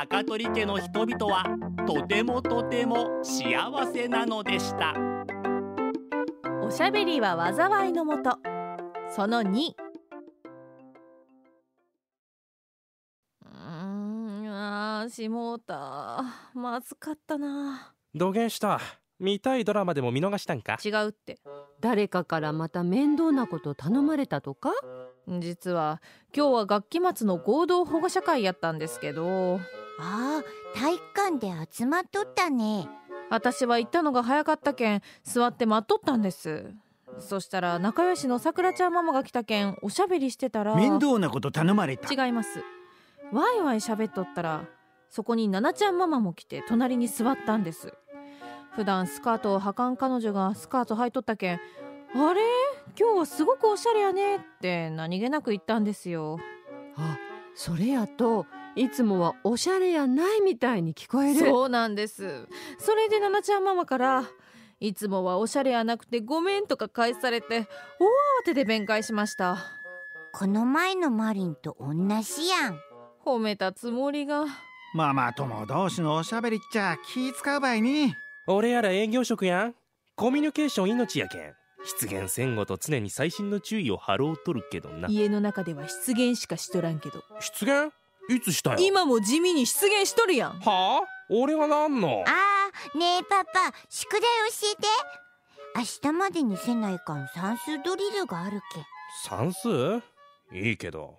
[0.00, 1.44] 高取家の人々は
[1.84, 3.58] とてもとても幸
[3.92, 4.94] せなのでした。
[6.62, 8.38] おしゃべりは災いのもと。
[9.10, 9.72] その2
[13.42, 16.22] うーんあーしもうた
[16.54, 17.92] まずかったな。
[18.14, 18.80] 土下した。
[19.18, 20.78] 見たいドラマでも見逃したんか？
[20.84, 21.40] 違うって。
[21.80, 24.70] 誰かからまた面倒なこと頼まれたとか？
[25.40, 26.00] 実は
[26.32, 29.60] 今日は学期末の合同保護者会やったんですけど
[29.98, 32.88] ああ体育館で集まっとったね。
[33.30, 36.72] 私は行ったのが早かったけん座って待っとったんです。
[37.18, 42.12] そしたら仲良しのさくらちゃんママが来たけんおしゃべりしてたら面倒なこと頼まれた。
[42.12, 42.62] 違います。
[43.32, 44.64] ワイワイ喋っとったら
[45.10, 47.92] そこにななちゃんママも来て隣に座ったんです。
[48.76, 51.58] 普段スカートを履かん彼女がスカート履いとったけんあ
[52.32, 52.40] れ？
[52.98, 56.38] 今日はすごくおしゃれやねって何気なく言ったんですよ。
[56.96, 57.18] あ
[57.54, 58.46] それやと
[58.78, 61.40] いつもはおしゃれやないみたいに聞こえる。
[61.40, 62.46] そうなんです。
[62.78, 64.24] それでななちゃんママから
[64.78, 67.66] いつもはおしゃれやなくてごめんとか返されて
[67.98, 69.58] 大慌てで弁解しました。
[70.32, 71.92] この前のマリンと同
[72.22, 72.78] じやん。
[73.24, 74.44] 褒めたつもりが。
[74.94, 78.14] ママ友同士のおしゃべりっちゃ気使うばいに。
[78.46, 79.74] 俺やら営業職やん。
[80.14, 81.52] コミュニケーション命やけん。
[81.84, 85.08] 出現戦後と常に細心の注意を払うとるけどな。
[85.08, 87.24] 家の中では失言しかしとらんけど。
[87.40, 87.92] 出現
[88.28, 88.76] いつしたよ？
[88.80, 90.60] 今も地味に失言しとるやん。
[90.60, 91.06] はあ？
[91.30, 92.24] 俺はなんの？
[92.26, 94.26] あーねえパパ宿題教
[94.72, 94.88] えて。
[95.76, 98.80] 明日までにせないかん算数ドリルがあるけ。
[99.28, 100.02] 算数？
[100.52, 101.18] いいけど。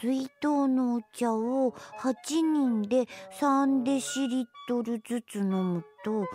[0.00, 3.06] 水筒のお茶を8人で
[3.40, 6.26] 3デシリットルずつ飲むと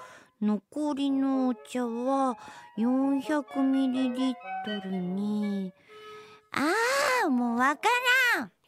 [0.42, 2.38] 残りのお茶は
[2.78, 4.34] 400ミリリッ
[4.64, 5.74] トルに。
[6.54, 8.17] あーもうわからん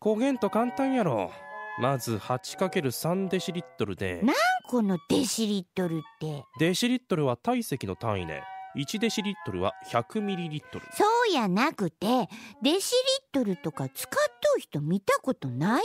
[0.01, 1.31] 焦げんと簡単やろ。
[1.79, 4.21] まず 8×3 デシリットルで。
[4.21, 4.33] な
[4.67, 6.43] このデシリットルって？
[6.59, 8.43] デシリットルは体積の単位ね。
[8.75, 10.85] 1デシリットルは100ミリリットル。
[10.91, 12.27] そうやなくて
[12.61, 14.09] デシリットルとか使っ
[14.41, 15.81] とう人見たことないやん。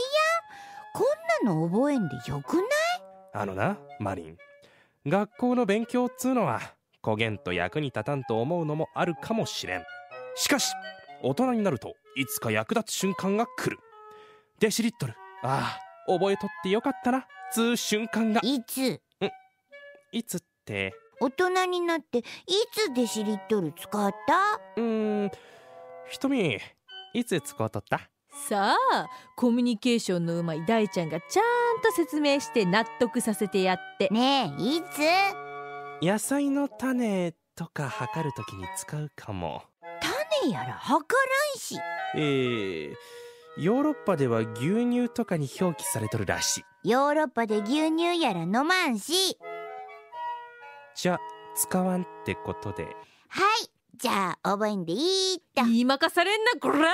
[0.93, 1.03] こ
[1.43, 2.65] んなの覚えんでよくない？
[3.33, 4.37] あのなマリン。
[5.07, 6.61] 学校の勉強っつうのは
[7.01, 9.83] 焦げんと役に立たんと思うのもあるかもしれん。
[10.35, 10.73] しかし
[11.21, 13.79] 大人になるといつか役立つ瞬間が来る。
[14.59, 17.27] デシリットルああ覚えとってよかったな。
[17.51, 18.41] つう瞬間が。
[18.43, 19.01] いつ？
[20.11, 20.93] いつって？
[21.19, 22.23] 大人になってい
[22.71, 24.61] つデシリットル使った？
[24.77, 25.31] うーん。
[26.09, 26.59] 瞳
[27.13, 28.09] いつ使うとった？
[28.49, 34.09] さあコミュニケーションのうまい大ちゃんがちゃんと説明して納得させてやって。
[34.11, 34.81] ねえい
[36.01, 36.05] つ？
[36.05, 39.63] 野菜の種とか測るときに使うかも
[40.41, 41.77] 種やら測らんし。
[42.15, 42.95] えー、
[43.57, 46.89] ヨーロッパでは牛乳とかに表記されとるらしい。
[46.89, 49.37] ヨーロッパで牛乳やら飲まんし。
[50.95, 51.19] じゃ
[51.55, 52.83] 使わんってことで。
[53.27, 53.69] はい。
[53.97, 55.63] じゃあ覚えんでいいっと。
[55.63, 56.93] 言いまかされんなこら